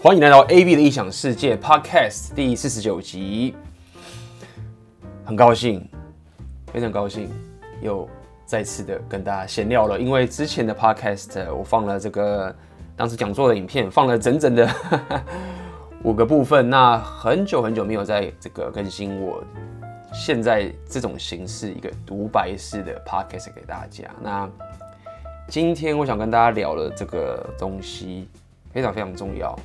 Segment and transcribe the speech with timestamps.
[0.00, 3.54] 欢迎来到 AB 的异想世界 Podcast 第四十九集，
[5.24, 5.88] 很高兴，
[6.72, 7.30] 非常高兴
[7.80, 8.08] 又
[8.44, 9.98] 再次的跟大家闲聊了。
[9.98, 12.54] 因为之前的 Podcast 我放了这个
[12.96, 14.68] 当时讲座的影片，放了整整的
[16.02, 16.68] 五个部分。
[16.68, 19.42] 那很久很久没有在这个更新我
[20.12, 24.04] 现在这种形式一个独白式的 Podcast 给大家。
[24.20, 24.50] 那
[25.48, 28.28] 今天我想跟大家聊的这个东西
[28.72, 29.58] 非常非常重要。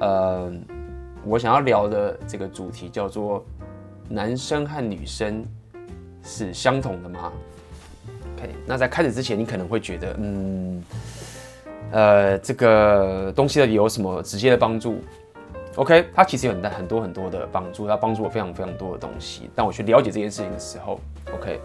[0.00, 0.52] 呃，
[1.24, 3.44] 我想要聊的这个主题叫做
[4.08, 5.44] “男生和女生
[6.22, 7.32] 是相同的吗
[8.36, 10.84] ？”OK，那在开始之前，你可能会觉得，嗯，
[11.90, 15.00] 呃，这个东西到底有什么直接的帮助
[15.74, 19.50] ？OK，它其实有很很多很多的帮助，它帮助我非常非常多的东西。
[19.56, 21.00] 当我去了解这件事情的时候
[21.34, 21.60] ，OK，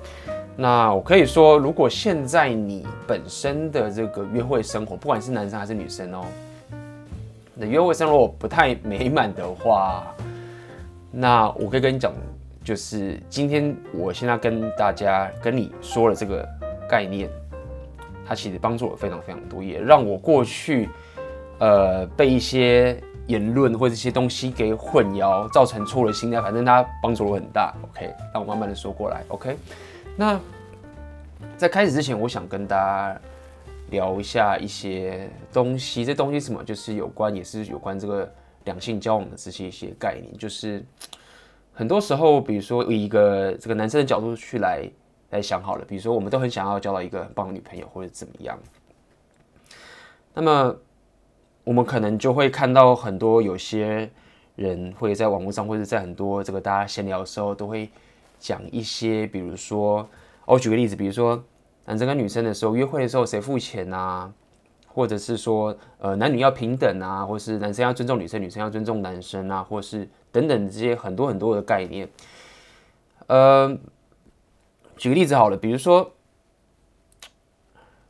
[0.56, 6.24] 那我可以说，如果现在你本身的这个约会生活，不管是男生还是女生哦。
[7.56, 10.06] 那约会生活不太美满的话，
[11.12, 12.12] 那我可以跟你讲，
[12.64, 16.48] 就是今天我现在跟大家跟你说了这个
[16.88, 17.30] 概念，
[18.26, 20.90] 它其实帮助我非常非常多，也让我过去
[21.60, 27.74] 呃被一些言论或者一些东西给混淆，造成错了心态，反正它帮助我很大。
[27.84, 29.24] OK，让我慢慢的说过来。
[29.28, 29.56] OK，
[30.16, 30.40] 那
[31.58, 33.20] 在开始之前，我想跟大家。
[33.90, 36.64] 聊一下一些东西，这东西什么？
[36.64, 40.36] 就是有关，也是有关这个两性交往的这些一些概念。
[40.36, 40.84] 就是
[41.74, 44.90] 很多时候，比如说以一个这个男生的角度去来
[45.30, 48.58] 来想好了，比如说我们都很想要交到一个很棒的女朋友或者怎么样。
[50.34, 50.76] 那么
[51.64, 54.10] 我们可能就会看到很多有些
[54.56, 57.92] 人会在网络上，或者在很多这个大家闲聊的时候，都会
[58.44, 60.06] 讲一些，比如说，
[60.46, 61.42] 我举个例子，比如说。
[61.86, 64.32] 男生跟女生的时候约会的时候谁付钱啊？
[64.88, 72.08] 或者是说呃男女要平等啊，或是男生要尊重女生，女生要尊重男生啊，或是等等这些很多很多的概念。
[73.28, 73.78] 呃，
[74.96, 76.10] 举个例子好了，比如说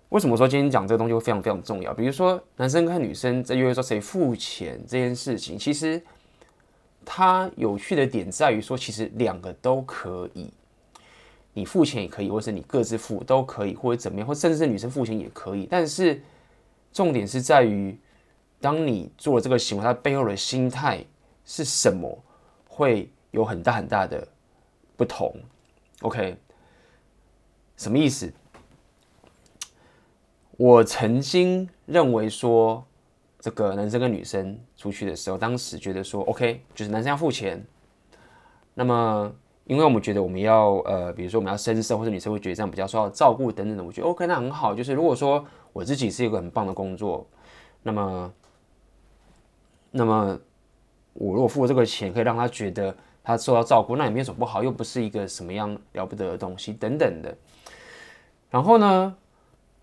[0.10, 1.92] 为什么说今天讲这个东西会非常非常重要？
[1.96, 6.00] 比如说男生跟女生在约会说谁付钱这件事情，其实
[7.06, 10.52] 它有趣的点在于说，其实两个都可以。
[11.54, 15.68] 你付钱也可以，或是你各自付都可以，或者怎么样，或甚至是女生付钱也可以。
[15.70, 16.20] 但是
[16.92, 17.96] 重点是在于，
[18.60, 21.06] 当你做了这个行为，它背后的心态
[21.46, 22.18] 是什么，
[22.68, 24.28] 会有很大很大的
[24.98, 25.36] 不同。
[26.02, 26.36] OK，
[27.78, 28.34] 什么意思？
[30.58, 32.86] 我曾经认为说，
[33.44, 37.62] 这个男生跟女生出去的时候，当时觉得说，OK，就是男生要付钱，
[38.74, 39.30] 那么。
[39.66, 44.76] 因为我们觉得我们要呃，比如说我们要绅士，或者女生会觉得这样比较受到照顾等等的，我觉得 OK，那很好。
[44.76, 47.26] 就是如果说我自己是一个很棒的工作，
[47.82, 48.34] 那么，
[49.92, 50.38] 那么
[51.14, 52.94] 我如果付这个钱，可以让他觉得
[53.24, 57.34] 他受到照顾，那也没有什么不好，又不是一个什么样了不得的东西等等的。
[58.50, 59.16] 然后呢，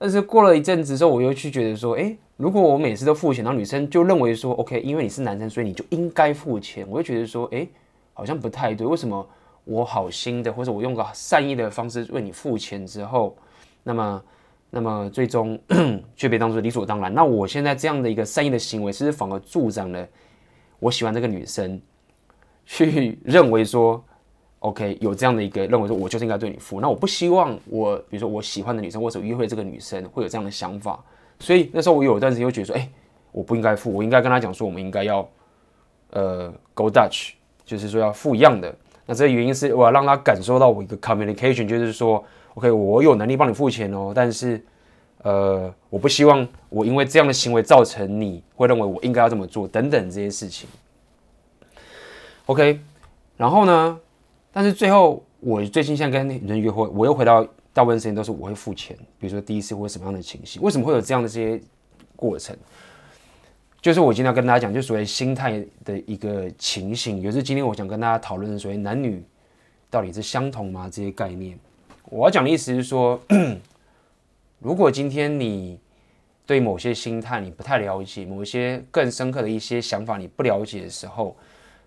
[0.02, 7.68] 但是过了一阵子之后，我又去觉得说，哎，如果我每次都付钱，然后女生就认为说 OK，因为你是男生，所以你就应该付钱，我就觉得说，哎，
[8.14, 9.28] 好像不太对，为什么？
[9.64, 13.36] 我好心的，或者我用个善意的方式为你付钱之后，
[13.82, 14.22] 那么，
[14.70, 15.56] 那么最终
[16.16, 17.12] 却被当作理所当然。
[17.12, 20.08] 那我现在这样的一个善意的行为，其实反而助长了
[20.78, 21.78] 我喜欢这个女生，
[22.64, 24.02] 去认为说
[24.60, 26.80] ，OK，有这样的一个认为说，我就是应该对你付。
[26.80, 30.98] 那我不希望我，比如说我喜欢的女生或者约会这个女生会有这样的想法。
[31.38, 32.88] 所以那时候我有一段时间会觉得说，哎，
[33.32, 35.28] 我不应该付，我应该跟她讲说，我们应该要
[36.10, 37.32] 呃 go Dutch，
[37.64, 38.74] 就是说要付一样的。
[39.06, 44.64] 那这个原因是我要让他感受到我一个 communication，就是说，OK，我有能力帮你付钱哦，但是，
[45.22, 50.68] 呃，我不希望我因为这样的行为造成你会认为我应该要这么做等等这些事情。
[52.46, 52.78] OK，
[53.36, 53.98] 然后呢，
[54.52, 61.60] 但是最后我最近现在跟女生约会，我又回到大部分时间都是我会付钱，比如说第一次或什么样的情形，为什么会有这样的这些
[62.16, 62.56] 过程？
[63.80, 69.24] 就是我今天要跟大家讲，就所谓心态的一个情形，也是今天我想跟大家讨论的所谓男女
[69.88, 70.90] 到底是相同吗？
[70.92, 71.58] 这些概念，
[72.10, 73.18] 我要讲的意思是说，
[74.60, 75.78] 如果今天你
[76.44, 81.34] 对某些心态你不太了解，某一些更深刻的一些想法你不了解的时候，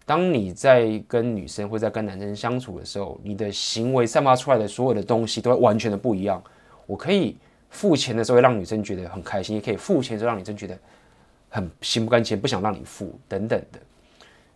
[0.05, 6.43] 当你在跟女生或在跟男生相处的时候，你的行为散发出来的所有的东西都会完全的不一样。
[6.85, 7.37] 我可以
[7.69, 10.77] 付钱的时候让女生觉得很开心，也可以付钱的时候让女生觉得。
[11.55, 13.79] 很心不甘情，不想让你付等等的，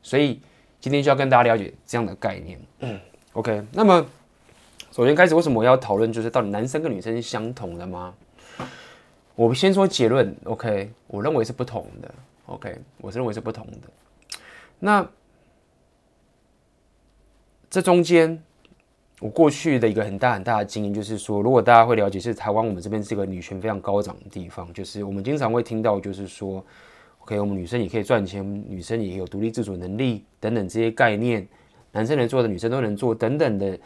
[0.01, 0.41] 所以
[0.79, 2.59] 今天就要跟大家了解这样的概念。
[2.79, 2.99] 嗯
[3.33, 3.63] ，OK。
[3.71, 4.03] 那么
[4.91, 8.15] 首先开始，为什么我要讨论，就是到底男生跟女生是相同的吗？
[9.35, 12.11] 我先说结论，OK，我认为是不同的。
[12.47, 14.39] OK，我是认为是不同的。
[14.79, 15.07] 那
[17.69, 18.41] 这中间，
[19.19, 26.63] 我过去的一个很大很大的经验就是说，如果大家会了解，是台湾我们这边是一个女权非常高涨的地方，就是我们经常会听到，就是说
[27.19, 31.45] ，OK，我们女生也可以赚钱，我们女生也有独立自主能力等等这些概念，
[31.91, 33.77] 男生能做的女生都能做等等的。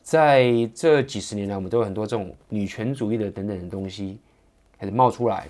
[0.00, 4.18] 在这几十年来，我们都有很多这种女权主义的等等的东西
[4.78, 5.46] 开始冒出来。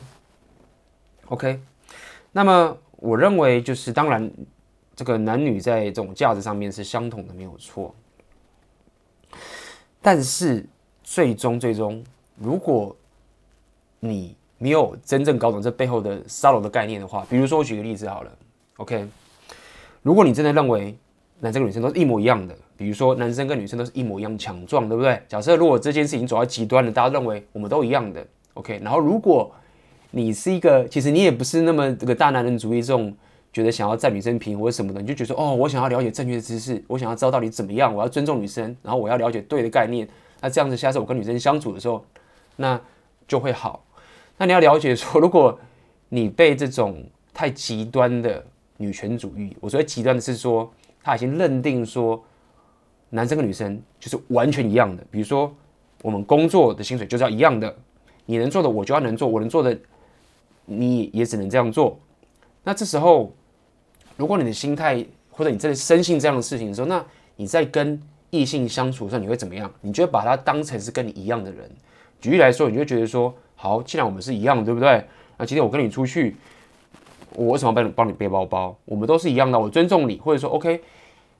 [1.26, 1.61] OK，
[2.32, 4.29] 那么我认为就是当然，
[4.98, 7.94] 这个男女在这种价值上面是相同的，没有错。
[10.02, 10.66] 但是
[11.04, 12.02] 最终最终，
[12.36, 12.96] 如果
[14.00, 18.36] 你没有真正搞懂这背后的沙龙的概念的话，比如说我举个例子好了
[18.78, 19.06] ，OK，
[20.02, 20.98] 如果你真的认为
[21.38, 22.52] 男生跟女生都是一模一样的。
[22.76, 25.22] 比如说，男生跟女生都是一模一样强壮，对不对？
[25.28, 28.80] 假设如果这件事情走到极端了，大家认为我们都一样的，OK。
[28.82, 29.48] 然后，如果
[30.10, 33.12] 你是一个，其实你也不是那么这个大男人主义这种，
[33.52, 40.08] 觉得想要占女生便宜或者什么的，你就觉得说，哦，我想要了解正确的知识，我想要知道到底怎么样，我要尊重女生，然后我要了解对的概念。
[40.40, 42.04] 那这样子，下次我跟女生相处的时候，
[42.56, 42.80] 那
[43.26, 43.84] 就会好。
[44.36, 45.58] 那你要了解说， 如果
[46.08, 47.04] 你被这种
[47.34, 48.44] 太极端的
[48.76, 50.72] 女权主义，我觉得极端的是说，
[51.02, 52.22] 他已经认定说。
[53.10, 55.50] 男生跟女生就是完全一样的，比如说
[56.02, 57.74] 我们工作的薪水就是要一样的，
[58.26, 59.74] 你能做的我就要能做，我能做的
[60.66, 61.98] 你也只能这样做。
[62.62, 63.32] 那这时候，
[64.19, 67.03] 如果你的心态或者你真的深信这样的事情的时候，那
[67.37, 67.99] 你在跟
[68.31, 69.70] 异性相处的时候，你会怎么样？
[69.81, 71.70] 你就会把他当成是跟你一样的人。
[72.20, 75.03] 举例来说，你就觉得说，好，既然我们是一样的，对不对？
[75.37, 76.37] 那今天我跟你出去，
[77.35, 78.76] 我为什么要帮你帮你背包包？
[78.85, 80.81] 我们都是一样的，我尊重你，或者说 OK。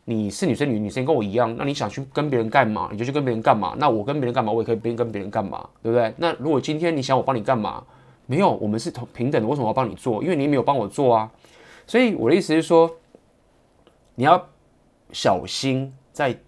[0.05, 3.75] 你是女生，女女生跟我一样，那你想去跟别人干嘛，你就去跟别人干嘛。
[3.77, 6.11] 那我跟别人干嘛，我也可以边跟别人干嘛，对不对？
[6.17, 7.85] 那如果今天你想我帮你干嘛，
[8.25, 10.23] 没有，我们是同平等的，为什么要帮你做？
[10.23, 11.31] 因为你没有帮我做啊。
[11.88, 12.94] 所以我的意思是说，
[14.14, 14.46] 你要
[15.11, 16.38] 小心在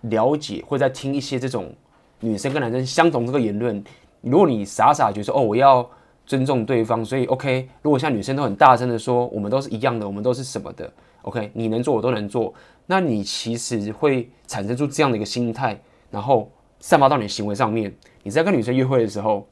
[0.00, 1.72] 了解或在听一些这种
[2.18, 3.82] 女生跟男生相同这个言论。
[4.20, 5.88] 如果你傻傻觉得说哦，我要
[6.26, 7.68] 尊重对方，所以 OK。
[7.82, 10.92] 如果像女生都很大声的说，我们都是一样的，我们都是什么的。
[11.22, 12.52] OK，你能做我都能做，
[12.86, 16.50] 那你其实会产生出这样的一个心态，然后
[16.80, 17.94] 散发到你的行为上面。
[18.24, 19.46] 你在跟女生约会的时候，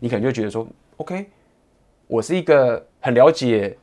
[0.00, 0.66] 你可能就觉得说
[0.96, 1.26] ，OK，
[2.08, 3.78] 我是一个很了解、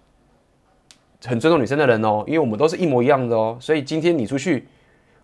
[1.25, 3.58] 很尊重女生的人哦，因为我们都是一模一样的哦。
[3.60, 4.68] 所以今天你出去，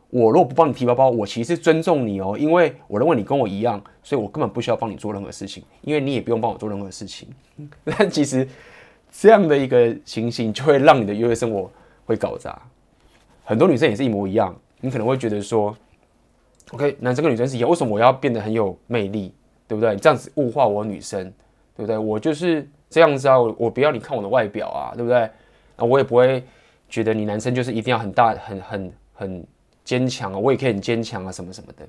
[0.09, 7.27] 我如果不帮你提包包，我其实尊重你哦，因为我认为你跟我一样，所以我根本不需要帮你做任何事情，因为你也不用帮我做任何事情。
[7.85, 8.47] 但其实
[9.11, 11.69] 这样的一个情形，就会让你的约会生活。
[12.05, 12.61] 会搞砸，
[13.45, 14.53] 很多女生也是一模一样。
[14.81, 15.73] 你可能会觉得说
[16.71, 19.33] ，OK，男生跟女生是一样，为什么我要变得很有魅力，
[19.69, 19.93] 对不对？
[19.93, 21.23] 你这样子物化我女生，
[21.77, 21.97] 对不对？
[21.97, 25.29] 我就是这样子啊，我不要你看我的外表啊，对不对？
[25.75, 26.43] 啊，我也不会
[26.89, 29.47] 觉得你男生就是一定要很大、很很很
[29.83, 31.87] 坚强啊，我也可以很坚强啊，什么什么的。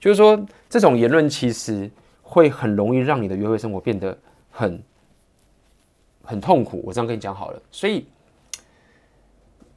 [0.00, 0.38] 就是说，
[0.68, 1.90] 这种言论其实
[2.22, 4.16] 会很容易让你的约会生活变得
[4.50, 4.82] 很
[6.22, 6.82] 很痛苦。
[6.84, 8.06] 我这样跟你讲好了，所以。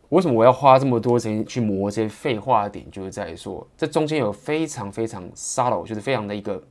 [0.10, 6.64] 为什么我要花这么多时间去磨这些废话的点，就是在说这中间有非常非常 subtle，就是非常的一个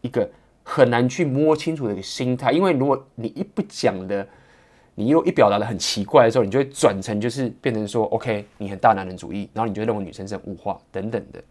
[0.00, 0.28] 一个
[0.64, 2.50] 很难去摸清楚的一个心态。
[2.50, 4.26] 因为如果你一不讲的，
[4.98, 11.42] 你又一表达的很奇怪的时候，你就会转成就是变成说，OK，你很大男人主义，然后你就认为女生是物化等等的。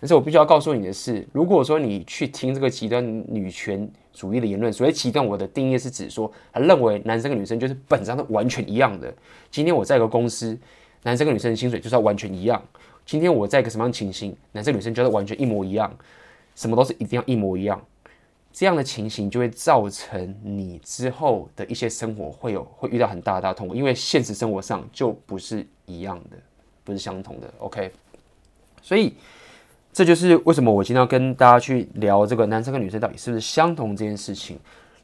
[0.00, 9.12] 但是我必须要告诉你的是，如果说你去听这个极端女权主义的言论，所谓极端，我的定义是指说，他认为男生跟女生就是本质上是完全一样的。
[9.50, 10.58] 今天我在一个公司，
[11.02, 12.62] 男生跟女生的薪水就是要完全一样。
[13.04, 15.94] 今天我在一个什么样的情形，男生女生就是完全一模一样，
[16.54, 17.80] 什么都是一定要一模一样。
[18.56, 26.38] 这样的情形就会造成你之后的一些生活会有会遇到很大大痛苦，因为现实生活上就不是一样的，
[26.82, 27.52] 不是相同的。
[27.58, 27.92] OK，
[28.80, 29.14] 所以。
[29.92, 34.58] 这就是为什么我今天要跟大家去聊这个男生跟女生到底是不是相同这件事情，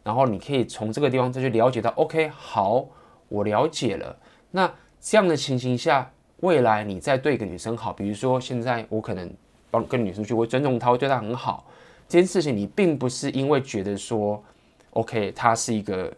[0.04, 2.84] 然后你可以从这个地方再去了解到，OK，好，
[3.30, 4.14] 我了解了。
[4.50, 9.32] 那这样的情形下，未来你再对一个女生好，比如说现在我可能
[9.70, 11.66] 帮跟女生去，我尊重她，会对她很好，
[12.12, 14.42] 这件事情你并不是因为觉得说
[14.90, 16.12] ，OK，它是一个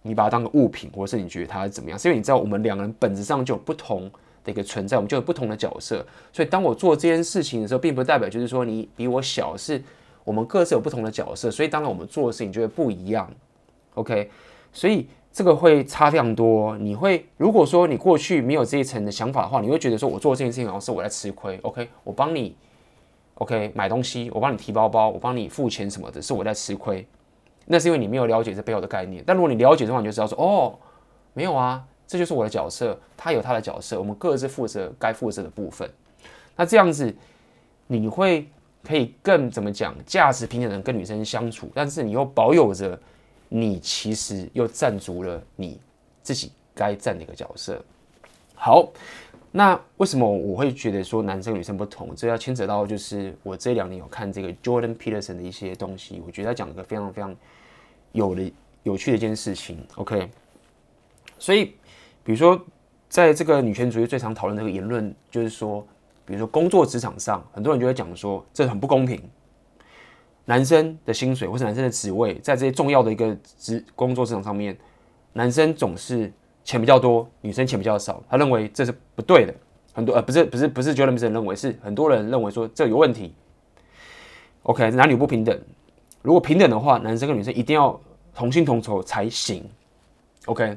[0.00, 4.10] 你把它当个物品，或是你觉得它是怎么样，是因为你知道我们两个人本质上就有不同。
[4.44, 9.82] 的一个存在，我们就有不同的角色，所以当我做这件事情的时候，并不代表就是说你比我小，是
[10.22, 13.26] 我们各自有不同的角色，所以当然我们做的事情就会不一样。
[13.94, 14.30] OK，
[14.70, 16.76] 所以这个会差非常多。
[16.76, 21.58] 你会如果说你过去没有这一层的想法的话，你会觉得说我做这件事情好像是我在吃亏。
[21.62, 22.54] OK，我帮你
[23.36, 27.06] ，OK 买东西，我帮你提包包，我帮你付钱什么的，是我在吃亏。
[27.66, 29.24] 那是因为你没有了解这背后的概念。
[29.26, 30.78] 但如果你了解的话，你就知道说哦。
[31.36, 35.90] 没有啊，这就是我的角色，他有他的角色，我们各自负责该负责的部分。
[36.54, 37.12] 那这样子，
[37.88, 38.46] 你会
[38.84, 42.96] 可以更怎么讲，价值平等的跟女生相处，但是你又保有着
[43.48, 45.80] 你其实又站足了你
[46.22, 47.84] 自己该站的一个角色。
[48.54, 48.88] 好，
[49.56, 52.12] 那为什么我会觉得说男生女生不同？
[52.16, 57.32] 这要牵扯到就是我这两年有看这个 Jordan Peterson 的一些东西，我觉得他讲一个非常非常
[58.10, 59.78] 有的有趣的一件事情。
[59.94, 60.28] OK，
[61.38, 61.66] 所以
[62.24, 62.60] 比如说
[63.08, 65.86] 在这个女权主义最常讨论的这个言论，就是说。
[66.26, 69.20] 比如说，工作职场上，很多人就会讲说，这很不公平。
[70.46, 74.74] 男生的薪水或是男生的职位，在这些重要的一个职工作职场上面，
[75.34, 76.32] 男生总是
[76.64, 78.22] 钱比较多，女生钱比较少。
[78.28, 79.54] 他认为这是不对的。
[79.92, 83.32] 很多呃，不是不是不是，就那么认为是很多人认为说这有问题。
[84.64, 85.56] OK，男女不平等。
[86.22, 88.00] 如果平等的话，男生跟女生一定要
[88.34, 89.64] 同薪同酬才行。
[90.46, 90.76] OK，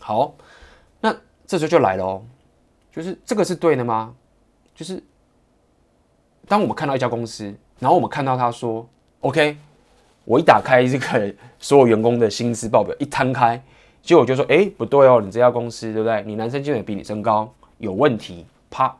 [0.00, 0.34] 好，
[1.00, 1.14] 那
[1.46, 2.22] 这时候就来了哦，
[2.92, 4.14] 就是这个是对的吗？
[4.74, 5.02] 就是，
[6.48, 8.88] 当我们看到一家公司，然后我们看到他说
[9.20, 9.56] ：“OK，
[10.24, 13.62] 我一打开这个所有员工的薪资报表，一摊开，
[14.04, 16.22] 结果我就说：‘哎，不对哦，你这家公司对不对？
[16.26, 18.94] 你男生薪水比女生高，有问题。’啪，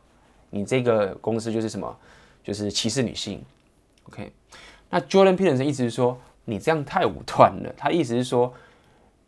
[0.50, 1.94] 你这个公司就是什么？
[2.42, 3.42] 就是歧视女性。
[4.08, 4.32] OK，
[4.90, 7.74] 那 Jordan Peterson 意思是说，你这样太武断了。
[7.76, 8.52] 他意思是说，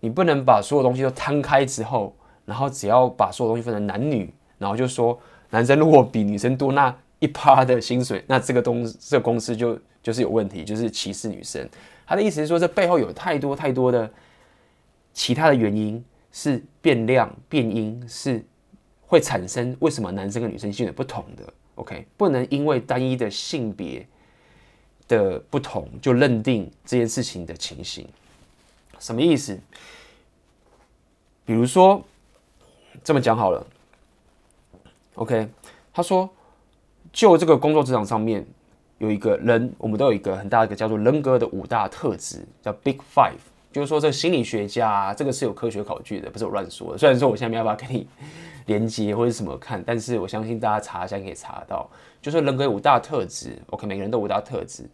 [0.00, 2.14] 你不能把所有东西都摊开之后，
[2.45, 5.18] 然后只要把所有东西分成男女，然后就说。
[5.50, 11.66] 男生如果比女生多那一趴的薪水，那这个东这个公司就就是有问题，就是歧视女生。
[12.04, 14.11] 他的意思是说，这背后有太多太多的
[15.16, 18.44] 其他的原因，是变量变音，是
[19.06, 21.52] 会产生为什么男生跟女生性格不同的。
[21.76, 24.06] OK，不能因为单一的性别
[25.08, 28.06] 的不同就认定这件事情的情形。
[28.99, 29.58] 什么意思？
[31.46, 32.04] 比如说
[33.02, 33.66] 这么讲好了。
[35.14, 35.49] OK，
[35.94, 36.28] 他说，
[37.11, 38.46] 就这个工作职场上面
[38.99, 43.55] 有一个人，我们都有一个很大的一个叫做人格的五大特质，叫 Big Five。
[43.76, 46.99] 就是说，这心理学家啊，这个是有科学考据的，不是我乱说的。
[46.99, 48.09] 虽然说我现在没有办法跟你
[48.64, 51.87] 连接或者什么看，但是我相信大家查一下可以查到，
[52.23, 53.59] 就是人格有五大特质。
[53.66, 54.88] OK，每个人都五大特质。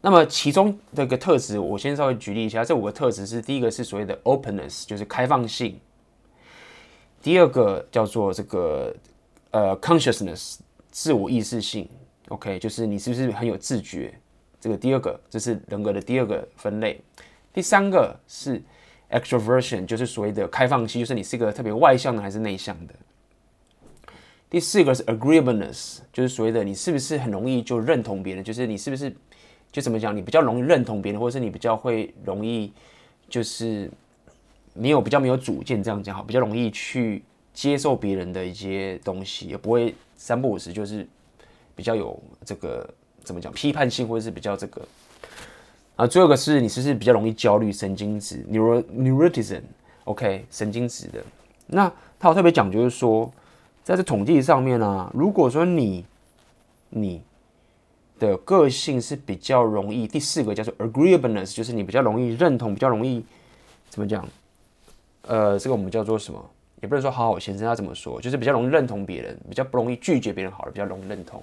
[0.00, 5.76] 那么其中的一个特质，我先稍微举例一下，这五个特质是第一个是所谓的 Openness，就是开放性。
[7.20, 8.94] 第二个叫做这个
[9.50, 10.58] 呃 consciousness
[10.92, 11.88] 自我意识性
[12.28, 14.14] ，OK，就是你是不是很有自觉？
[14.60, 17.00] 这个第二个，这是人格的第二个分类。
[17.52, 18.62] 第三个是
[19.10, 22.94] extroversion，就是所谓的开放性，就是你是一个特别外向的还是内向的。
[24.48, 29.14] 第四个是 agreeableness，就是所谓的你是不是很容易就认同别人，就是你是不是
[29.70, 32.72] 就怎么讲，你比较容易认同别人，或者是你比较会容易
[33.28, 33.90] 就是。
[34.74, 41.06] 没有比较没有主见，这样讲好，比较容易去接受别人的一些东西，也不会三不五时就是
[41.76, 42.88] 比较有这个
[43.22, 44.80] 怎么讲批判性，或者是比较这个
[45.96, 46.06] 啊。
[46.06, 51.22] 最后一个是你是不是比较容易焦虑，神经质，neuro neuroticism，OK，神经质的。
[51.66, 53.30] 那他有特别讲，就是说
[53.82, 56.04] 在这统计上面呢、啊，如果说你
[56.90, 57.22] 你
[58.18, 63.24] 的个性是比较容易，第四个叫做 agreeableness，就是你比较容易认同，比较容易
[63.88, 64.28] 怎么讲？
[65.22, 66.44] 呃，这个我们叫做什么？
[66.80, 68.20] 也不能说好好先生，他怎么说？
[68.20, 71.40] 就是比较容易认同别人，比较不容易拒绝别人好了，比较容易认同。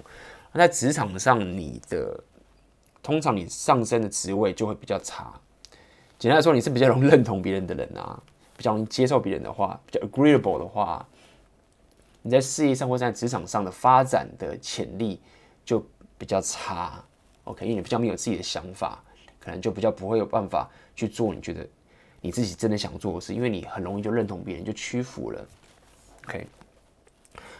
[0.52, 2.22] 那在职场上，你的
[3.02, 5.32] 通常你上升的职位就会比较差。
[6.18, 8.20] 简单来说，你是比较容易认同别人的人啊，
[8.56, 11.06] 比较容易接受别人的话，比较 agreeable 的话，
[12.22, 15.20] 你在事业上或在职场上的发展的潜力
[15.64, 15.84] 就
[16.18, 17.02] 比较差。
[17.44, 19.02] OK，因为你比较没有自己的想法，
[19.40, 21.66] 可能就比较不会有办法去做你觉得。
[22.22, 25.42] 你自己真的想做的事，因为你很容易就认同别人，就屈服了。
[26.26, 26.46] OK，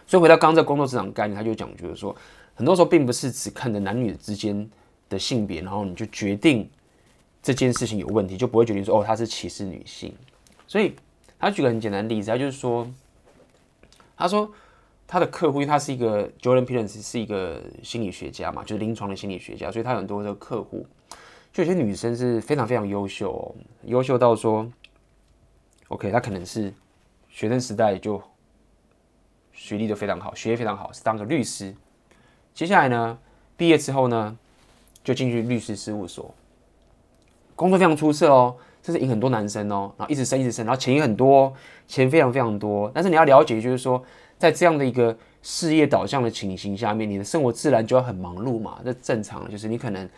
[0.07, 2.15] 所以回到刚刚这个工作职场概念，他就讲，就是说，
[2.55, 4.71] 很多时候并不是只看着男女之间
[5.11, 6.67] 的性别，然后你就决定
[7.43, 10.15] 这件事情有问题，就不会决定说，哦，他是歧视女性。
[10.67, 10.95] 所以
[11.39, 12.91] 他举个很简单的例子，他就是说，
[14.17, 14.51] 他说
[15.07, 20.87] 他的客户，因为他是一个 Jordan Peterson 是一个心理学家嘛，就是临床的心理学家，所以他有很多的客户。
[21.53, 24.71] 就有些女生是非常非常优秀哦，优秀到说
[25.89, 26.73] ，OK，她可能是
[27.29, 28.23] 学生时代就
[29.53, 31.75] 学历都非常好，学业非常好，是当个律师。
[32.55, 33.19] 接下来呢，
[33.57, 34.39] 毕业之后呢，
[35.03, 36.35] 就进去律师事务所，
[37.57, 41.53] 工作非常出色哦，甚至赢很多男生哦，然后一直升一直升，然后钱也很多，
[41.87, 42.91] 钱非常非常多。
[42.95, 44.03] 但是你要了解，就是说，
[44.39, 50.09] 在这样的一个事业导向的情形下面，你的生活自然就要很忙碌嘛，这正常，就是你可能。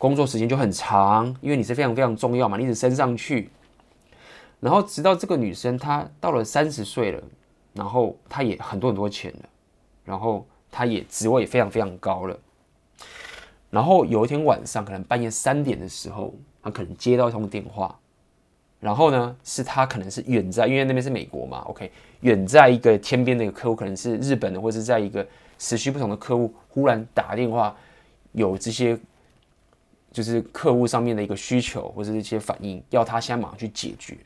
[0.00, 3.50] 工作时间就很长，因为你是非常非常重要嘛，你一直升上去，
[4.60, 7.20] 然后直到这个女生她到了三十岁了，
[7.72, 9.48] 然后她也很多很多钱了，
[10.04, 12.38] 然后她也职位也非常非常高了。
[13.70, 17.98] 然后有一天晚上，可能半夜三点的时候，她可能接到一通电话，
[18.80, 25.26] 然后呢，是她可能是远在，因为那边是美国嘛，OK，远在一个天边的一个客户，可能是日本的，或者是在一个
[25.58, 27.76] 时区不同的客户，忽然打电话，
[28.32, 28.98] 有这些
[30.10, 34.16] 就是客户上面的一个需求或者是一些反应，要她先马上去解决。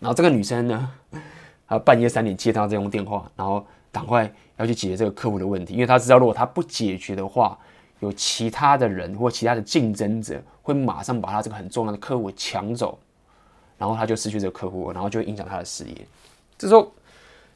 [0.00, 0.90] 然后这个女生呢，
[1.68, 7.58] 她半夜三点接到这通电话，然后赶快要去解决这个客户的问题，因为她知道如果她不解决的话，
[8.02, 12.98] 有其他的人或其他的竞争者会马上把他这个很重要的客户抢走，
[13.78, 16.06] 然后他就失去这个客户，然后就影响他的事业。
[16.58, 16.90] 这时候，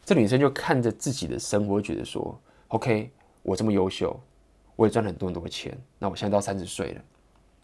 [0.05, 2.39] 这女生就看着自己的生活，觉得说
[2.69, 3.11] ：“OK，
[3.43, 4.17] 我这么优秀，
[4.77, 7.01] 我也赚了很多很多钱，那我现在到三十岁了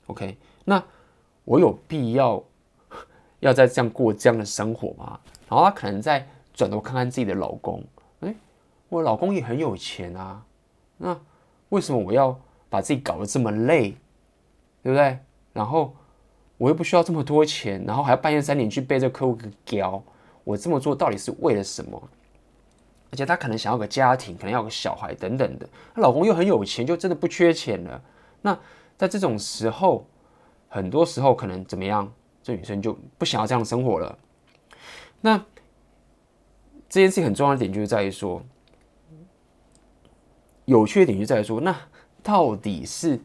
[0.09, 0.83] ，OK，那
[1.45, 2.43] 我有必要
[3.39, 7.81] 要再这样过这样的生活吗？”然后她可能再转头看看自己的老公，
[8.23, 8.35] 哎，
[8.89, 10.45] 我老公也很有钱啊，
[10.97, 11.17] 那
[11.69, 12.37] 为什么我要？
[12.73, 13.91] 把自己搞得这么累，
[14.83, 15.19] 对不对？
[15.53, 15.95] 然后
[16.57, 20.03] 我又不需要这么多钱，然后还要半夜三点去被这客户给屌，
[20.43, 22.03] 我这么做到底是为了什么？
[23.11, 25.69] 而且她可能想要个家庭，可能要个小孩等等的。
[25.95, 28.03] 她老公又很有钱，就真的不缺钱了。
[28.41, 28.59] 那
[28.97, 30.07] 在这种时候，
[30.71, 32.11] 很多时候可能怎么样？
[32.43, 34.19] 这女生就不想要这样生活了。
[35.21, 35.37] 那
[36.89, 38.43] 这件事情很重要的点就是在于说，
[40.65, 41.77] 有趣点就在于说，那。
[42.23, 43.19] 到底是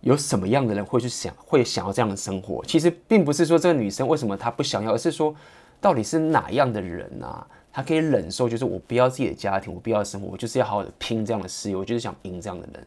[0.00, 2.64] 有什么样的人会去想，会想要这样的生活？
[2.64, 5.34] 其实并不是说这个女生为什么她不想要，而是说
[5.80, 7.46] 到底是哪样的人啊？
[7.72, 12.86] 她可以忍受，就是我不要自己的家庭，我不要生活，我就是要好好的拼这样的事业，我就是想赢这样的人。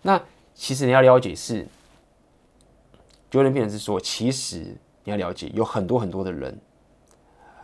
[0.00, 0.20] 那
[0.54, 1.66] 其实你要了解是，
[3.30, 4.58] 就能变成是说，其实
[5.04, 6.58] 你要了解有很多很多的人，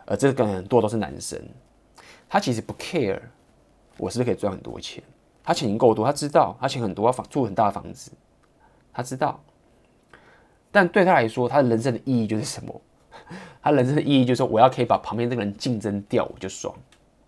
[0.05, 1.41] 而这个很多都是男生，
[2.27, 3.19] 他其实不 care
[3.97, 5.03] 我是不是可以赚很多钱。
[5.43, 8.11] 他钱已经够多，他知道他钱很多，要房住很大的房子，
[8.93, 9.39] 他知道。
[10.71, 12.81] 但对他来说，他的人生的意义就是什么？
[13.61, 16.73] 他人生的意义就是说，我要可以把旁边这个人竞争掉，我就爽。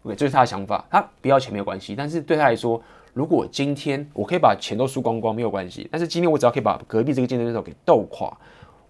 [0.04, 0.86] OK，这是他的想法。
[0.90, 2.82] 他不要钱没有关系，但是对他来说，
[3.14, 8.32] 如果今天我可以把钱都输光光没有关系，但是今天我只要可以把隔壁这个竞争对手给斗垮，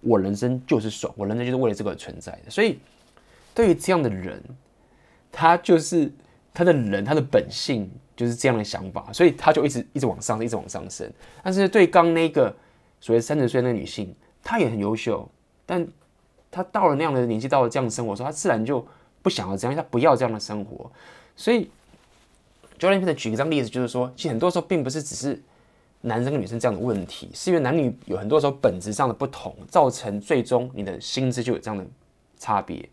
[0.00, 2.50] 我人生就是爽，我人生就是为了这个存在的。
[2.50, 2.78] 所以，
[3.54, 4.42] 对于这样的人，
[5.30, 6.12] 他就是
[6.52, 7.90] 他的人，他的本性。
[8.14, 11.10] 就是这样的想法，所以他就一直一直往上，一直往上升。
[11.42, 12.54] 但是对刚那个
[13.00, 15.28] 所谓三十岁那个女性，她也很优秀，
[15.64, 15.84] 但
[16.50, 18.86] 她到了那样的年纪，到了这样的生活的时候，她自然就
[19.22, 20.88] 不想要这样，她不要这样的生活。
[21.34, 21.70] 所以
[22.78, 25.42] ，Jordan 举一张例子，就是说，其实很多时候并不是只是
[26.02, 31.84] 男生跟女生这样的问题，是因为男女有很多时候本质上的不同，造成最终你的薪资就有这样的
[32.38, 32.86] 差别，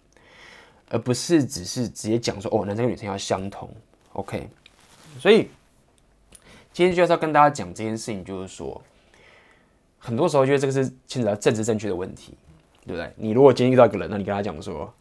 [0.89, 3.69] 而不是只是直接讲说哦，男生跟女生要相同。
[4.13, 4.49] OK。
[5.19, 5.49] 所以
[6.71, 8.82] 今天就是要跟大家讲这件事情，就是说，
[9.97, 12.34] 很多时候觉得这个是牵扯到政治正确的问题，
[12.86, 13.12] 对不对？
[13.15, 14.91] 你如果今天遇到一个人，那你跟他讲说，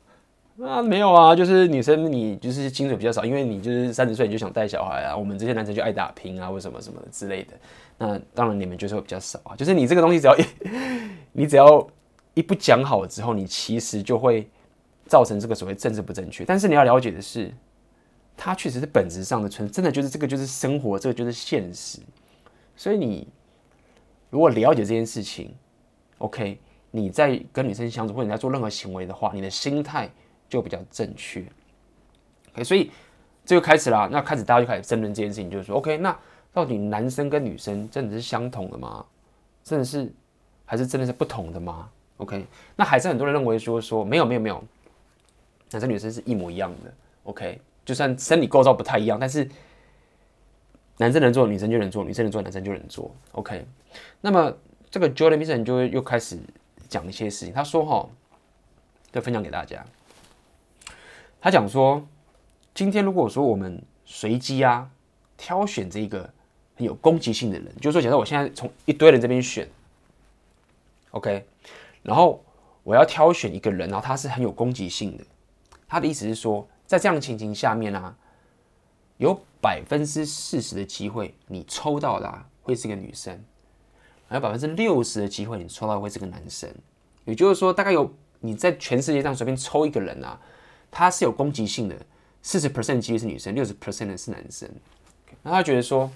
[0.65, 7.53] 啊没有啊，就是女生你就是薪水比较少，因为你就是三十岁你就想带小孩啊，我们这些男生就爱打拼啊，或什么什么之类的。
[7.97, 10.45] 那当然你们就是会比较少啊，就是你这个东西只要一
[11.33, 11.87] 你只要
[12.35, 14.49] 一不讲好之后，你其实就会
[15.09, 16.45] 造成这个所谓政治不正确。
[16.45, 17.53] 但是你要了解的是。
[18.41, 21.99] 它确实是本质上的存，真的就是这个就是生活，这个就是现实。
[22.77, 23.27] 所以你
[24.31, 25.53] 如果了解这件事情
[26.19, 26.57] ，OK，
[26.93, 30.09] 你在跟女生相处或者你在做任何行为的话，你的心态
[30.49, 31.45] 就比较正确。
[32.53, 32.93] OK，所以
[33.45, 34.09] 这就开始了。
[34.09, 36.17] 那开始大家就开始争论这件事情，就是说，OK，那
[36.53, 39.05] 到底男生跟女生真的是相同的吗？
[39.65, 40.09] 真的是
[40.65, 44.63] 还是真的是不同的吗？OK，那还是很多人认为说说没有没有没有，
[45.71, 46.93] 男生女生是一模一样的。
[47.25, 47.61] OK。
[47.85, 49.49] 就算生理构造不太一样，但是
[50.99, 53.11] 男生能做，女生就能做；女生能做，男生就能做。
[53.33, 53.65] OK，
[54.21, 54.55] 那么
[54.91, 56.39] 这个 Jordan Peterson 就会又开始
[56.87, 57.55] 讲一些事情。
[57.55, 58.07] 他说：“哈，
[59.11, 59.83] 就分享给大家。
[61.41, 62.07] 他讲说，
[62.75, 64.91] 今天如果说我们随机啊
[65.39, 66.29] 挑选这个
[66.77, 69.67] 很有攻击性的人，就是说，假设我现在从一堆人这边选
[71.13, 71.47] ，OK，
[72.03, 72.45] 然后
[72.83, 75.25] 我要挑选一个人，然后他是很有攻击性的。
[75.89, 78.17] 他的意思是说。”在这样的情形下面啊，
[79.19, 83.39] 有百分之四十的机会你抽到的会是个女生，
[84.27, 86.67] 还有百分之六十的机会你抽到会是个男生。
[87.27, 90.41] 也就是说，大概有你在全世界上随便抽一个人啊，
[90.91, 91.97] 他是有攻击性的，
[92.41, 94.67] 四十 percent 机会是女生，六十 percent 的是男生。
[95.43, 96.11] 那他觉得说，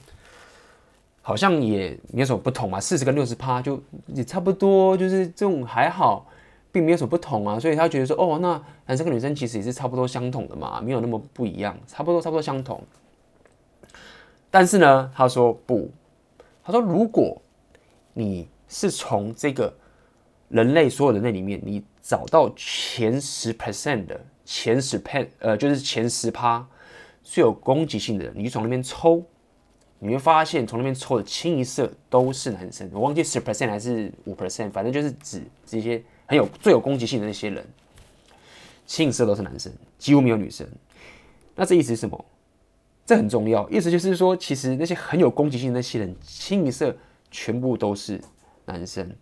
[1.21, 6.27] 好像也没有什么不同嘛，四十跟六十趴就也差不多，就是这种还好。
[6.73, 12.83] 并没有什么不同啊，所以他觉得说，哦，那男生跟女生其实也是差不多相同的嘛，没有那么不一样，差不多差不多相同。
[14.51, 15.91] 但是呢，他说不，
[16.65, 17.41] 他说如果
[18.15, 19.73] 你是从这个
[20.49, 26.67] 人类所有人类里面，你找到前十 percent 的前十 pen 呃，就是前十趴
[27.23, 29.23] 最有攻击性的，你就从那边抽。
[30.05, 32.91] 你会发现，从那边抽的清一色都是男生。
[32.93, 37.63] 我忘记十 percent 还是五 percent，反正就是指这些很有最有攻击性的那些人，
[38.87, 40.67] 清一色都是男生，几乎没有女生。
[41.55, 42.25] 那这意思是什么？
[43.05, 46.97] 这很重要，意思就是说，其实那些很有攻击性的那些人，清一色
[47.31, 48.19] 全部都是
[48.65, 49.15] 男生。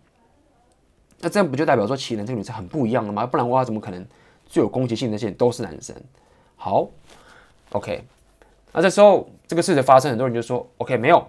[1.19, 3.25] 那这样不就代表说，其实男生跟女生很不一样了吗？
[3.25, 4.07] 不然的话，怎么可能
[4.45, 5.93] 最有攻击性的那些人都是男生？
[6.55, 6.89] 好
[7.71, 8.05] ，OK。
[8.71, 11.27] 那这时候这个事情发生，很多人就说：“OK，没有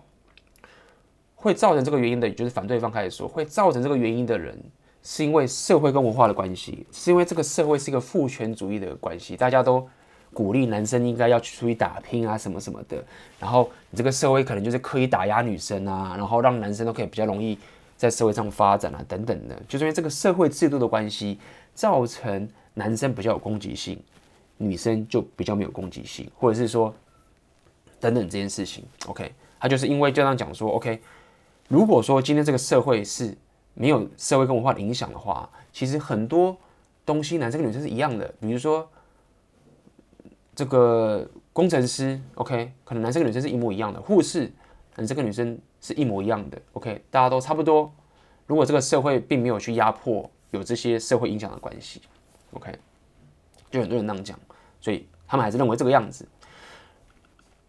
[1.34, 4.56] 会造成这个原因的，也就是反对方开始说会造成这个原因的人，
[5.02, 9.86] 是因为社会跟文化的关系，是因为这个社会是一个父权主义的关系，大家都
[10.32, 13.04] 鼓励男生应该要去出去打拼啊，什么什么的。
[13.38, 17.58] 然后你这个社会可能就是刻意打压女生啊，然后让男生都可以比较容易
[17.96, 21.38] 在社会上发展啊，等等的，就是因为这个社会制度的关系，
[21.74, 23.98] 造成男生比较有攻击性，
[24.56, 26.94] 女生就比较没有攻击性，或者是说。”
[28.02, 31.00] 等等这件事情，OK，他就是因为就这样讲说，OK，
[31.68, 33.32] 如果说今天这个社会是
[33.74, 36.56] 没有社会跟文化的影响的话，其实很多
[37.04, 38.88] 东西男生跟女生是一样的，比如说
[40.54, 44.52] 这个工程师，OK，可能男生跟女生是一模一样的，护士
[44.96, 47.92] 男生跟女生是一模一样的，OK，大家都差不多。
[48.46, 52.02] 如果这个社会并没有去压迫有这些社会影响的关系
[52.52, 52.78] ，OK，
[53.70, 54.38] 就很多人那样讲，
[54.80, 56.28] 所以他们还是认为这个样子。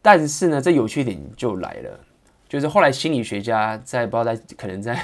[0.01, 1.99] 但是呢，这有趣点就来了，
[2.49, 5.01] 就是后来心理学家在不知道在可能在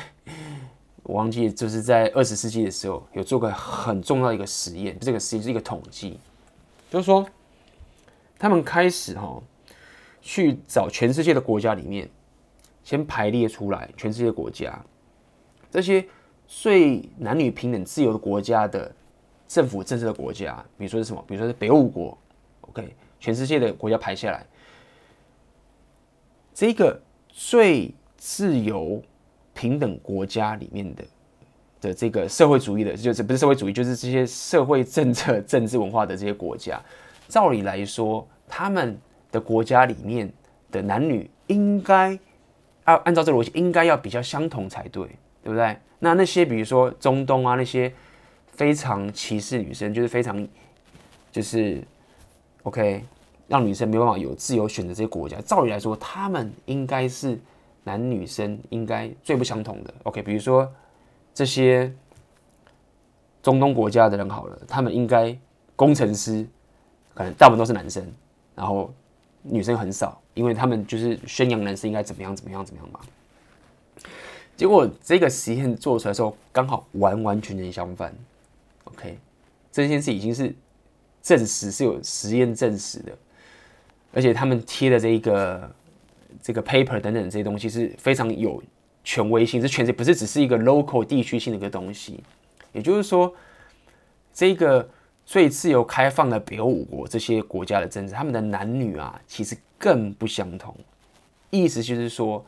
[1.09, 6.19] 我忘记，就是在二十世纪的时候有做过很重要的一个实验，这个实验是一个统计，
[6.91, 7.27] 就是说
[8.37, 9.41] 他们开始哈
[10.21, 12.07] 去找全世界的国家里面，
[12.83, 14.79] 先排列出来全世界国家
[15.71, 16.05] 这些
[16.47, 18.93] 最男女平等自由的国家的
[19.47, 21.25] 政府政策的国家，比如说是什么？
[21.27, 22.15] 比如说是北欧五国
[22.61, 24.45] ，OK，全世界的国家排下来。
[26.53, 29.01] 这个最自由
[29.59, 31.03] 平等国家里面的
[31.81, 36.81] 的这个社会主义的，就是不是社会主义，就是这些社会政策、 政治文化的这些国家，
[37.27, 38.97] 照理来说，他们
[39.29, 40.31] 的国家里面
[40.71, 42.17] 的男女应该
[42.85, 45.03] 按按照这个逻辑，应该要比较相同才对，
[45.43, 45.77] 对不对？
[45.99, 47.93] 那那些比如说中东啊，那些
[48.53, 50.47] 非常歧视女生，就是非常
[51.33, 51.83] 就是
[52.63, 53.03] OK。
[53.49, 57.35] 让女生没办法有自由选择这些国家，照理来说，他们应该是
[57.83, 59.93] 男女生应该最不相同的。
[60.03, 60.71] OK，比如说
[61.33, 61.91] 这些
[63.41, 65.37] 中东国家的人好了，他们应该
[65.75, 66.45] 工程师
[67.13, 68.05] 可能大部分都是男生，
[68.55, 68.93] 然后
[69.41, 72.99] 女生很少，因为他们就是宣扬男生应该怎么样怎么样怎么样嘛。
[74.57, 78.13] 结果这个实验做出来的时候，刚好完完全全相反。
[78.83, 79.17] OK，
[79.71, 80.53] 这件事已经是
[81.21, 83.17] 证实是有实验证实的。
[84.11, 85.71] 而且他们贴的这一个
[86.41, 88.61] 这个 paper 等等这些东西是非常有
[89.03, 92.23] 权威性，是全世界不是只是一个 local 地区性的一个东西。
[92.71, 93.33] 也就是说，
[94.33, 94.87] 这个
[95.25, 100.75] 最自由开放的北欧五国这些国家的政治，他们的男女啊，其实更不相同。
[101.49, 102.45] 意思就是说，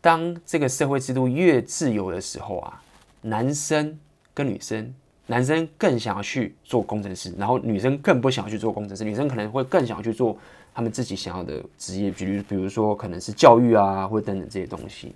[0.00, 2.82] 当这个社会制度越自由的时候啊，
[3.22, 3.98] 男生
[4.34, 4.94] 跟女生，
[5.26, 10.38] 男生更想要去做工程师，然后女生更不想要去做工程师，女生可能会更想要去做。
[10.80, 15.14] 他们自己想要的职业，比如比如说可能是教育啊，或者等等这些东西。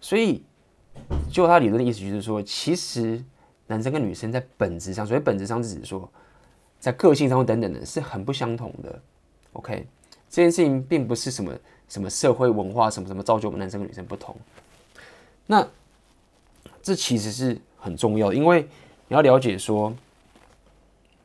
[0.00, 0.42] 所以，
[1.30, 3.22] 就他理论的意思就是说，其实
[3.66, 6.10] 男生跟女生在本质上，所以本质上是指说，
[6.78, 8.98] 在个性上等等的是很不相同的。
[9.52, 9.86] OK，
[10.30, 11.52] 这件事情并不是什么
[11.86, 14.34] 什么社会文化什么什么造就我们男生跟女生不同。
[15.46, 15.68] 那
[16.82, 18.62] 这其实是很重要的，因为
[19.08, 19.94] 你要了解说，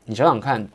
[0.04, 0.68] 你想想看。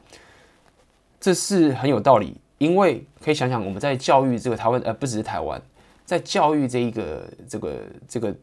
[1.21, 5.61] 这是很有道理，因为可以想想我们在教育这个台湾，呃，不只是台湾，
[6.07, 8.35] 在教育这一个这个这个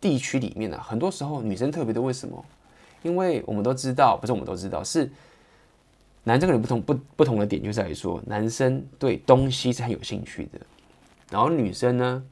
[0.00, 2.44] 地区里面呢、很多时候女生特别的为什么？
[3.02, 5.10] 因为我们都知道，不是我们都知道，是
[6.22, 10.60] 男生跟女不同不不同的点就在于说，男生对东西是很有兴趣的，
[11.30, 12.22] 然后女生呢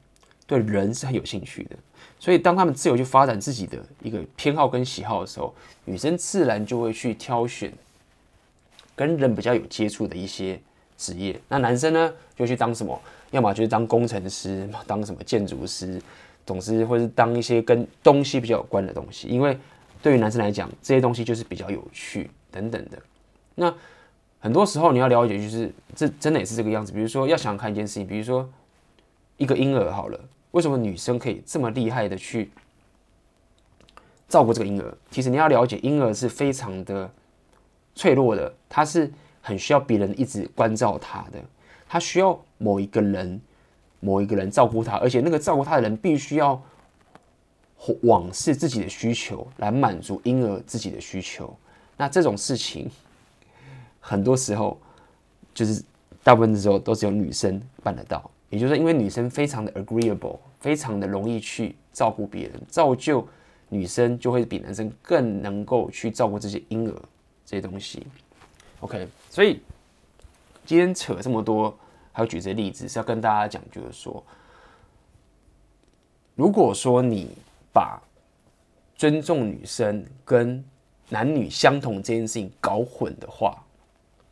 [0.46, 1.76] 对人是很有兴趣的，
[2.20, 5.52] 所以当他们自由去发展自己的一个偏好跟喜好的时候，
[5.84, 7.72] 女生自然就会去挑选。
[8.94, 10.60] 跟人比较有接触的一些
[10.96, 13.00] 职业，那男生呢就去当什么？
[13.30, 16.00] 要么就是当工程师，当什么建筑师，
[16.44, 19.26] 总之或是当一些跟东西比较有关的东西。
[19.28, 19.58] 因为
[20.02, 22.98] 对于男生来讲，这些东西就是比较有趣等等的。
[23.54, 23.74] 那
[24.38, 26.92] 很多时候你要了解，就是这真的也是这个样子。
[26.92, 28.46] 比如说，要想看一件事情，比如说
[29.38, 32.50] 一个婴儿好了，为什么女生可以这么厉害的去
[34.28, 34.94] 照顾这个婴儿？
[35.10, 37.10] 其实你要了解，婴儿是非常的
[37.94, 41.38] 脆弱的，他是很需要别人一直关照他的，
[41.88, 43.40] 他需要某一个人，
[44.00, 46.60] 某一个人照顾他，而且那个照顾他的人必须要
[48.02, 51.56] 往事自己的需求来满足婴儿自己的需求。
[51.96, 52.90] 那这种事情。
[54.04, 54.76] 很多时候，
[55.54, 55.80] 就是
[56.24, 63.24] 大部分的时候都只有女生办得到，也就是说，因为女生非常的 agreeable，非常的容易去照顾别人，造就
[63.68, 66.92] 女生就会比男生更能够去照顾这些婴儿
[67.52, 68.06] 这些东西。
[68.80, 69.60] OK，所以
[70.64, 71.76] 今天扯这么多，
[72.10, 74.24] 还有举这些例子，是要跟大家讲，就是说，
[76.34, 77.36] 如果说你
[77.70, 78.00] 把
[78.96, 80.64] 尊重女生跟
[81.10, 83.62] 男女相同这件事情搞混的话，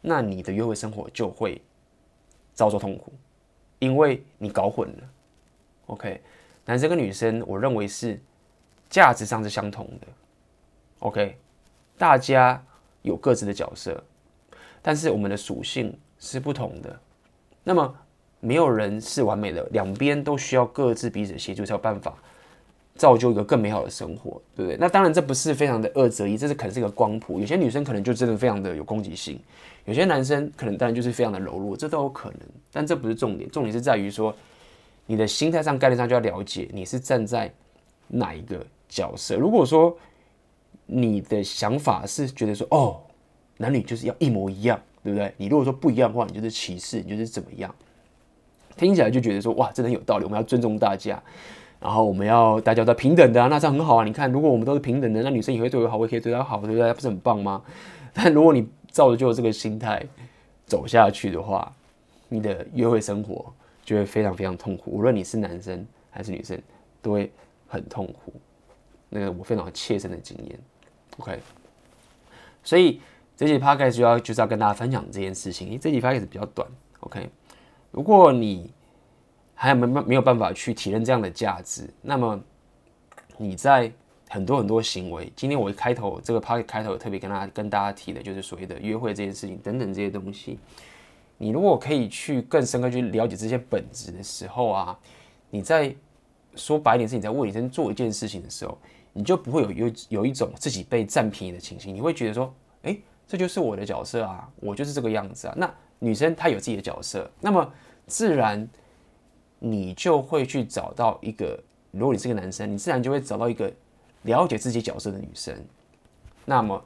[0.01, 1.61] 那你的约会生活就会
[2.55, 3.13] 遭受痛苦，
[3.81, 5.11] 因为你搞混了。
[5.89, 6.23] OK，
[6.65, 8.19] 男生跟女生，我认为是
[8.89, 10.07] 价值上是相同的。
[11.01, 11.37] OK，
[11.99, 12.65] 大家
[13.03, 14.03] 有各自的角色，
[14.83, 17.01] 但是我们的属性是不同的。
[17.65, 17.95] 那么
[18.41, 22.15] 没有人是完美的，两边都需要各自彼此协助才有办法。
[22.97, 24.77] 造就一个更美好的生活，对不对？
[24.79, 27.41] 那当然，这不是非常的二择一，这是可能是一个光谱。
[27.41, 29.41] 有些女生可能就真的非常的有攻击性，
[29.87, 32.41] 有些男生可能当然就是非常的柔弱，这都有可能。
[32.71, 34.35] 但这不是重点，重点是在于说，
[35.07, 37.51] 你的心态上、概念上就要了解你是站在
[38.09, 39.37] 哪一个角色。
[39.37, 39.97] 如果说
[40.93, 43.01] 你的想法是觉得说，哦，
[43.59, 45.33] 男女就是要一模一样，对不对？
[45.37, 47.75] 你如果说不一样的话，你就是歧视，你就是怎么样？
[48.77, 51.23] 听起来就觉得说，哇，真的有道理，我们要尊重大家。
[51.79, 54.05] 然后我们要大家都平等的，那这样很好啊。
[54.05, 56.93] 你看，如果我们都是平等的，那女生也会对我好，我也可以对她好，对不对？
[56.93, 57.63] 不是很棒吗？
[58.13, 60.05] 但如果你照着就这个心态
[60.67, 61.73] 走下去的话，
[62.29, 63.51] 你的约会生活
[63.83, 64.91] 就会非常非常痛苦。
[64.91, 66.61] 无论你是男生还是女生，
[67.01, 67.33] 都会
[67.67, 68.33] 很痛苦。
[69.09, 70.59] 那个我非常切身的经验。
[71.21, 71.39] OK，
[72.65, 72.99] 所以
[73.37, 75.67] 这集 Podcast 就要就是要跟大家分享这件事情。
[75.67, 76.67] 因为这集 Podcast 比较短。
[77.01, 77.29] OK，
[77.91, 78.73] 如果你
[79.55, 81.93] 还有没没有办法去体认这样的价值？
[82.01, 82.41] 那么
[83.37, 83.93] 你在
[84.31, 90.59] 很多很多行为，今天我一开头这个 part 开头特别跟大家跟大家提的就是所谓的约会这件事情等等这些东西。
[91.37, 94.99] 你如果可以去更深刻去了解这些本质的时候啊，
[95.51, 95.95] 你在
[96.55, 98.79] 说白一点是你在为女生做一件事情的时候，
[99.13, 101.95] 你就不会有有有一种自己被占便宜的情形。
[101.95, 102.97] 你会觉得说，哎，
[103.27, 105.55] 这就是我的角色啊，我就是这个样子啊。
[105.57, 107.73] 那女生她有自己的角色，那么
[108.07, 108.69] 自然。
[109.63, 113.71] 你就会去找到一个，如果你是个男生，你自然就会找到一个
[114.23, 115.55] 了解自己角色的女生。
[116.47, 116.83] 那么，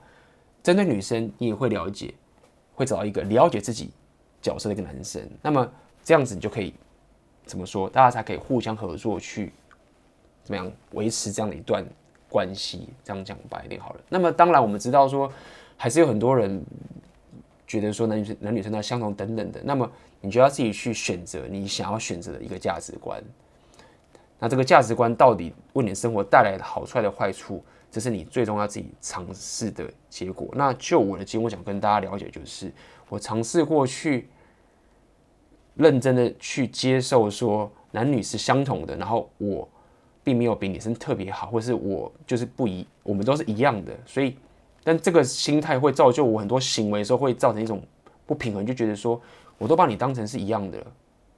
[0.60, 2.12] 针对女生，你也会了解，
[2.74, 3.92] 会找到一个了解自己
[4.42, 5.22] 角色的一个男生。
[5.40, 6.74] 那么这样子，你就可以
[7.46, 7.88] 怎么说？
[7.88, 9.52] 大家才可以互相合作去
[10.42, 11.86] 怎么样维持这样的一段
[12.34, 12.88] 关系？
[13.04, 14.00] 这样讲白一点好了。
[14.08, 15.32] 那么当然，我们知道说，
[15.76, 16.60] 还是有很多人
[17.66, 19.60] 觉得说男女生男女生的相同等等的。
[19.62, 19.88] 那么。
[20.24, 23.22] 你就要自己去选择你想要选择的一个价值观。
[24.38, 30.48] 那这个价值观到底为你生活带来的好处还是坏处，这是你最终要自己尝试的结果。
[30.54, 32.72] 那就我的经验，我想跟大家了解，就是
[33.10, 34.30] 我尝试过去
[35.74, 39.68] 认真的去接受说男女是相同的，然后我
[40.24, 43.92] 并没有比女生特别好，或是我就是不一，我们都是一样的。
[44.04, 44.36] 所以，
[44.82, 47.80] 但这个心态会造就我很多行为的时候会造成一种
[48.26, 49.20] 不平衡，就觉得说。
[49.56, 50.78] 我都把你当成是一样的，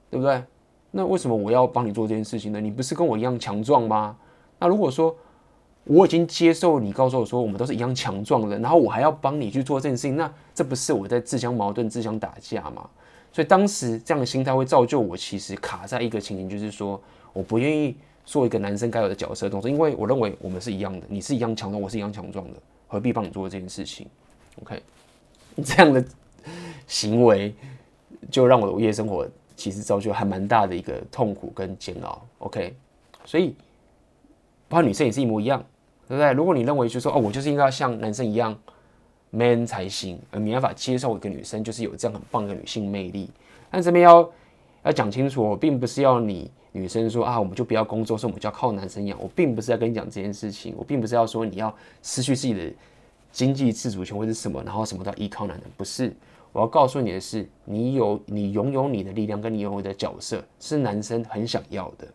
[0.09, 0.43] 对不对？
[0.89, 2.59] 那为什么我要帮你做这件事情呢？
[2.59, 4.17] 你不是跟我一样强壮吗？
[4.57, 5.15] 那如果说
[5.83, 12.89] 我已经接受你告诉我说我们都是一样强壮的，然后我还要帮你去做这件事情，那这不是我在自相矛盾、自相打架吗？
[13.31, 16.99] 所以当时这样的心态会造就我，其实卡在一个情形，就是说
[17.33, 17.95] 我不愿意
[18.27, 24.05] 做一个男生该有的角色动作，因为我认为我们是一样的，你是一样强壮，我是一样强壮的，何必帮你做这件事情
[24.61, 24.83] ？OK，
[25.65, 26.05] 这样的
[26.85, 27.55] 行为。
[28.31, 32.75] 就让我的夜生活其实造就还蛮大的一个痛苦跟煎熬，OK，
[33.23, 33.55] 所以
[34.67, 35.63] 包括女生也是一模一样，
[36.07, 36.33] 对不对？
[36.33, 38.57] 如果你认为就是说哦，我就是应该要像男生一样
[39.29, 43.29] man 才行，而没办法接受一个女生就是有这样很棒的女性魅力，
[43.69, 44.29] 但这边要
[44.83, 52.71] 要讲清楚，我并不是要你女生说啊，我们就不要工作，说我们就要靠男生养，我并不是要跟你讲这件事情，我并不是要说你要失去自己的
[53.31, 56.13] 经济自主权或者什么，然后什么都要依靠男人，不是。
[56.53, 62.07] 我要告诉你的是，你有你拥有你的力量，跟你拥有的角色是男生很想要的。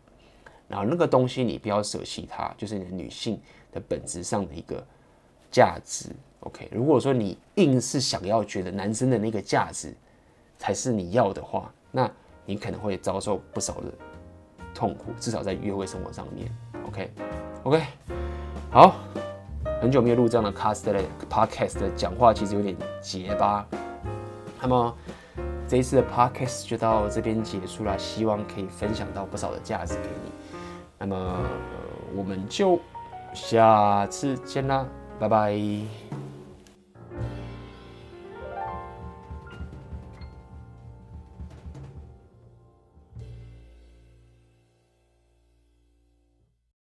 [0.69, 3.39] 然后那个东西你不要舍弃它，就是你的女性
[3.71, 4.85] 的本质上的一个
[5.51, 6.07] 价值。
[6.41, 9.95] OK，如果说你硬是想要觉得男生的那个价值
[10.59, 12.11] 才是你要的话，那
[12.45, 13.93] 你可能会遭受不少的
[14.75, 16.51] 痛苦，至少在约会生活上面。
[16.87, 17.83] OK，OK，、
[18.71, 18.97] 好，
[19.81, 23.67] 很久没有录这样的 cast 的 podcast 的讲话，其实有点结巴。
[24.61, 24.97] 那么
[25.67, 30.33] 这一次的 podcast 就到这边结束了，希望可以分享到不少的价值给你。
[30.99, 31.37] 那么、
[32.15, 32.79] 我们就
[33.35, 34.87] 下次见啦，
[35.19, 36.22] 拜拜。